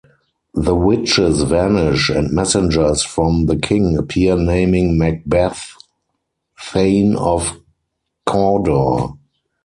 The 0.55 0.73
witches 0.73 1.43
vanish, 1.43 2.09
and 2.09 2.31
messengers 2.31 3.03
from 3.03 3.45
the 3.45 3.55
king 3.55 3.95
appear 3.95 4.35
naming 4.35 4.97
Macbeth 4.97 5.75
Thane 6.59 7.15
of 7.15 7.59
Cawdor. 8.25 9.13